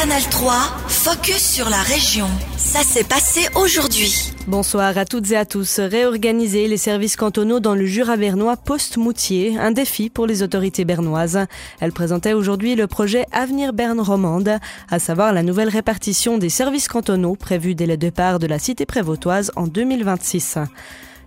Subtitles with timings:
[0.00, 0.52] Canal 3,
[0.86, 2.28] focus sur la région.
[2.56, 4.32] Ça s'est passé aujourd'hui.
[4.46, 5.80] Bonsoir à toutes et à tous.
[5.80, 11.46] Réorganiser les services cantonaux dans le Jura bernois post-Moutier, un défi pour les autorités bernoises.
[11.80, 14.58] Elle présentait aujourd'hui le projet Avenir Berne Romande,
[14.88, 18.86] à savoir la nouvelle répartition des services cantonaux prévus dès le départ de la cité
[18.86, 20.58] prévôtoise en 2026.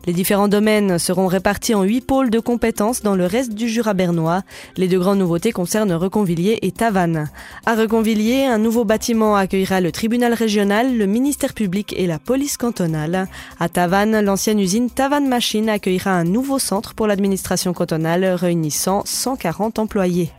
[0.08, 3.94] Les différents domaines seront répartis en huit pôles de compétences dans le reste du Jura
[3.94, 4.42] bernois.
[4.76, 7.30] Les deux grandes nouveautés concernent Reconvilliers et Tavannes.
[7.68, 12.58] À Reconvilliers, un nouveau bâtiment accueillera le tribunal régional, le ministère public et la police
[12.58, 13.28] cantonale.
[13.60, 19.78] À Tavannes, l'ancienne usine Tavannes Machine accueillera un nouveau centre pour l'administration cantonale réunissant 140
[19.78, 20.32] employés.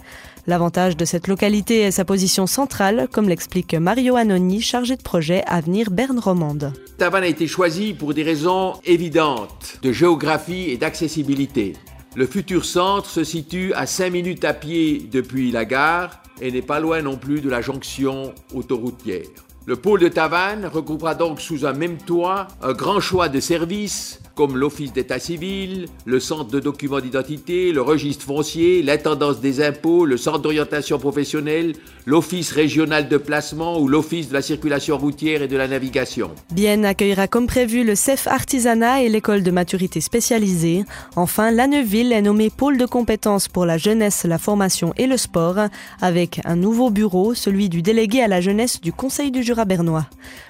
[0.48, 5.44] L'avantage de cette localité est sa position centrale, comme l'explique Mario Anoni, chargé de projet
[5.46, 6.72] Avenir Berne-Romande.
[6.98, 11.74] Tavannes a été choisi pour des raisons évidentes de géographie et d'accessibilité.
[12.16, 16.60] Le futur centre se situe à 5 minutes à pied depuis la gare et n'est
[16.60, 19.28] pas loin non plus de la jonction autoroutière.
[19.64, 24.20] Le pôle de Tavannes regroupera donc sous un même toit un grand choix de services
[24.34, 30.06] comme l'Office d'état civil, le Centre de documents d'identité, le registre foncier, l'intendance des impôts,
[30.06, 31.74] le Centre d'orientation professionnelle,
[32.06, 36.30] l'Office régional de placement ou l'Office de la circulation routière et de la navigation.
[36.52, 40.84] Bienne accueillera comme prévu le CEF Artisanat et l'école de maturité spécialisée.
[41.16, 45.16] Enfin, la Neuville est nommée pôle de compétences pour la jeunesse, la formation et le
[45.16, 45.56] sport,
[46.00, 50.06] avec un nouveau bureau, celui du délégué à la jeunesse du Conseil du Jura bernois.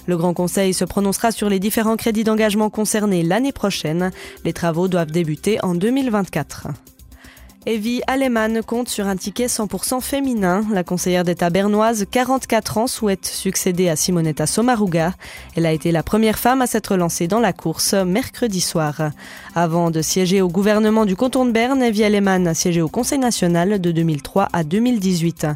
[0.06, 3.71] Le Grand Conseil se prononcera sur les différents crédits d'engagement concernés l'année prochaine
[4.44, 6.68] les travaux doivent débuter en 2024.
[7.64, 10.64] Evie Alemann compte sur un ticket 100% féminin.
[10.72, 15.14] La conseillère d'État bernoise, 44 ans, souhaite succéder à Simonetta Sommaruga.
[15.54, 19.12] Elle a été la première femme à s'être lancée dans la course mercredi soir.
[19.54, 23.20] Avant de siéger au gouvernement du canton de Berne, Evie Alemann a siégé au Conseil
[23.20, 25.46] national de 2003 à 2018.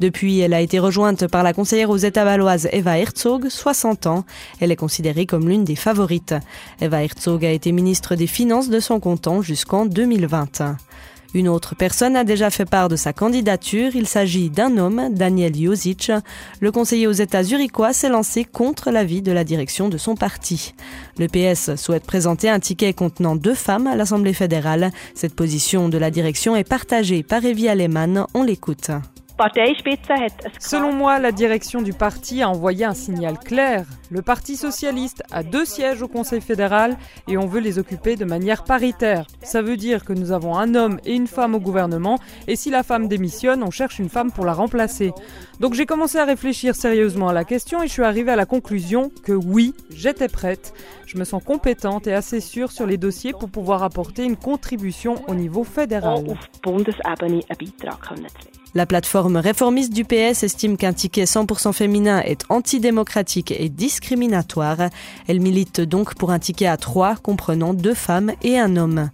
[0.00, 4.24] Depuis, elle a été rejointe par la conseillère aux États valoises Eva Herzog, 60 ans.
[4.58, 6.34] Elle est considérée comme l'une des favorites.
[6.80, 10.76] Eva Herzog a été ministre des Finances de son canton jusqu'en 2020.
[11.34, 13.96] Une autre personne a déjà fait part de sa candidature.
[13.96, 16.12] Il s'agit d'un homme, Daniel Josic.
[16.60, 20.74] Le conseiller aux États zurichois s'est lancé contre l'avis de la direction de son parti.
[21.18, 24.92] Le PS souhaite présenter un ticket contenant deux femmes à l'Assemblée fédérale.
[25.14, 28.26] Cette position de la direction est partagée par Evie Alemann.
[28.34, 28.90] On l'écoute.
[30.60, 33.84] Selon moi, la direction du parti a envoyé un signal clair.
[34.10, 36.96] Le Parti socialiste a deux sièges au Conseil fédéral
[37.26, 39.26] et on veut les occuper de manière paritaire.
[39.42, 42.70] Ça veut dire que nous avons un homme et une femme au gouvernement et si
[42.70, 45.12] la femme démissionne, on cherche une femme pour la remplacer.
[45.58, 48.46] Donc j'ai commencé à réfléchir sérieusement à la question et je suis arrivée à la
[48.46, 50.74] conclusion que oui, j'étais prête.
[51.06, 55.16] Je me sens compétente et assez sûre sur les dossiers pour pouvoir apporter une contribution
[55.26, 56.24] au niveau fédéral.
[58.76, 64.88] La plateforme réformiste du PS estime qu'un ticket 100% féminin est antidémocratique et discriminatoire.
[65.28, 69.10] Elle milite donc pour un ticket à trois comprenant deux femmes et un homme.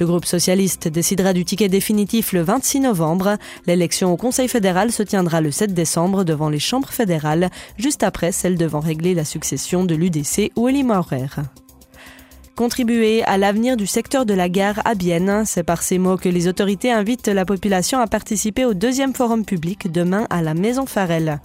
[0.00, 3.36] Le groupe socialiste décidera du ticket définitif le 26 novembre.
[3.66, 8.32] L'élection au Conseil fédéral se tiendra le 7 décembre devant les chambres fédérales, juste après
[8.32, 11.28] celle devant régler la succession de l'UDC ou Elie Maurer.
[12.56, 16.28] Contribuer à l'avenir du secteur de la gare à Bienne, c'est par ces mots que
[16.28, 20.86] les autorités invitent la population à participer au deuxième forum public demain à la Maison
[20.86, 21.40] Farel.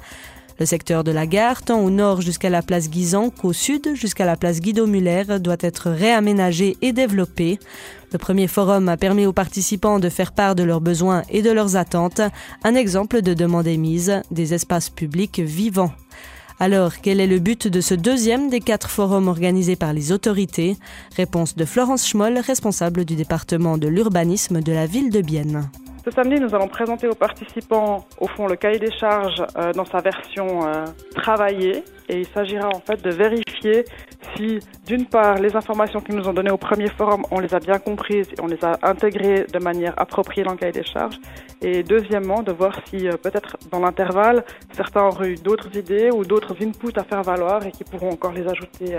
[0.59, 4.25] Le secteur de la gare, tant au nord jusqu'à la place Guisan qu'au sud jusqu'à
[4.27, 7.57] la place Guido Muller, doit être réaménagé et développé.
[8.11, 11.49] Le premier forum a permis aux participants de faire part de leurs besoins et de
[11.49, 12.21] leurs attentes.
[12.63, 15.93] Un exemple de demande émise, des espaces publics vivants.
[16.61, 20.75] Alors, quel est le but de ce deuxième des quatre forums organisés par les autorités?
[21.15, 25.69] Réponse de Florence Schmoll, responsable du département de l'urbanisme de la ville de Bienne.
[26.03, 29.85] Ce samedi, nous allons présenter aux participants, au fond, le cahier des charges euh, dans
[29.85, 30.83] sa version euh,
[31.15, 31.81] travaillée.
[32.09, 33.85] Et il s'agira en fait de vérifier
[34.35, 37.59] si, d'une part, les informations qu'ils nous ont données au premier forum, on les a
[37.59, 41.19] bien comprises et on les a intégrées de manière appropriée dans le cahier des charges.
[41.61, 46.25] Et deuxièmement, de voir si, euh, peut-être dans l'intervalle, certains auraient eu d'autres idées ou
[46.25, 48.97] d'autres inputs à faire valoir et qui pourront encore les ajouter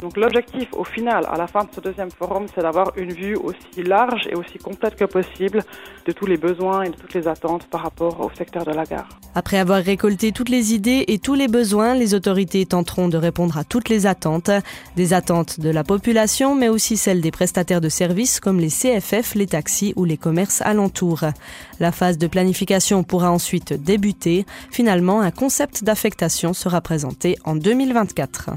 [0.00, 3.36] Donc l'objectif au final, à la fin de ce deuxième forum, c'est d'avoir une vue
[3.36, 5.64] aussi large et aussi complète que possible
[6.06, 8.84] de tous les besoins et de toutes les attentes par rapport au secteur de la
[8.84, 9.08] gare.
[9.34, 13.58] Après avoir récolté toutes les idées et tous les besoins, les autorités tenteront de répondre
[13.58, 14.50] à toutes les attentes,
[14.96, 19.34] des attentes de la population, mais aussi celles des prestataires de services comme les CFF,
[19.34, 21.24] les taxis ou les commerces alentours.
[21.80, 24.46] La phase de planification pourra ensuite débuter.
[24.70, 28.50] Finalement, un concept d'affectation sera présenté en 2024.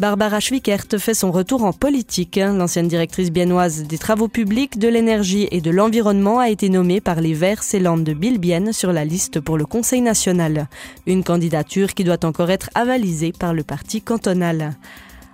[0.00, 2.36] Barbara Schwickert fait son retour en politique.
[2.36, 7.20] L'ancienne directrice biennoise des travaux publics, de l'énergie et de l'environnement a été nommée par
[7.20, 10.68] les Verts Célandes de Bilbienne sur la liste pour le Conseil national.
[11.06, 14.74] Une candidature qui doit encore être avalisée par le parti cantonal.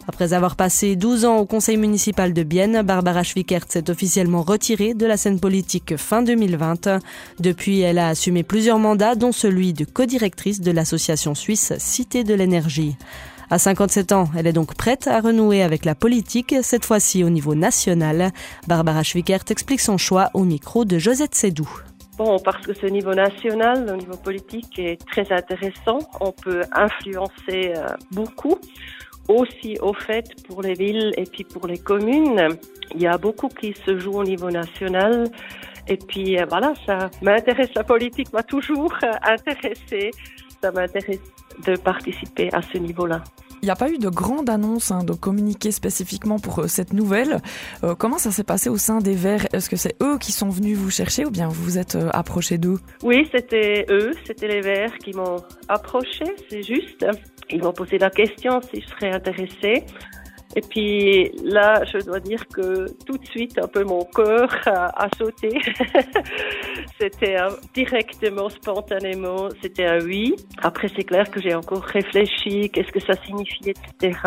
[0.09, 4.95] Après avoir passé 12 ans au conseil municipal de Bienne, Barbara Schwickert s'est officiellement retirée
[4.95, 6.89] de la scène politique fin 2020.
[7.39, 12.35] Depuis, elle a assumé plusieurs mandats, dont celui de codirectrice de l'association suisse Cité de
[12.35, 12.97] l'énergie.
[13.51, 17.31] À 57 ans, elle est donc prête à renouer avec la politique, cette fois-ci au
[17.31, 18.31] niveau national.
[18.67, 21.67] Barbara Schwickert explique son choix au micro de Josette Sédou.
[22.19, 26.01] Bon, parce que ce niveau national, au niveau politique, est très intéressant.
[26.21, 28.59] On peut influencer euh, beaucoup
[29.29, 32.49] aussi au fait pour les villes et puis pour les communes.
[32.95, 35.25] Il y a beaucoup qui se joue au niveau national.
[35.87, 37.71] Et puis euh, voilà, ça m'intéresse.
[37.75, 40.11] La politique m'a toujours euh, intéressé.
[40.63, 41.21] Ça m'intéresse
[41.67, 43.23] de participer à ce niveau-là.
[43.63, 46.93] Il n'y a pas eu de grande annonce hein, de communiquer spécifiquement pour euh, cette
[46.93, 47.41] nouvelle.
[47.99, 49.47] comment ça s'est passé au sein des Verts?
[49.53, 52.57] Est-ce que c'est eux qui sont venus vous chercher ou bien vous vous êtes approché
[52.59, 52.79] d'eux?
[53.03, 57.05] Oui, c'était eux, c'était les Verts qui m'ont approché, c'est juste.
[57.51, 59.85] Ils m'ont posé la question si je serais intéressée.
[60.57, 65.09] Et puis là, je dois dire que tout de suite, un peu mon cœur a,
[65.17, 65.51] sauté.
[67.01, 67.37] c'était
[67.75, 70.35] directement, spontanément, c'était un oui.
[70.63, 74.19] Après, c'est clair que j'ai encore réfléchi, qu'est-ce que ça signifiait, etc.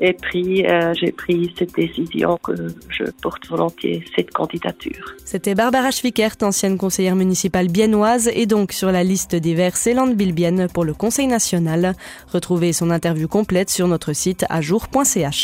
[0.00, 2.52] Et puis, euh, j'ai pris cette décision que
[2.88, 5.14] je porte volontiers cette candidature.
[5.24, 10.08] C'était Barbara Schwickert, ancienne conseillère municipale biennoise et donc sur la liste des Verts Céland
[10.08, 11.94] Bilbienne pour le Conseil national.
[12.32, 15.43] Retrouvez son interview complète sur notre site ajour.ch.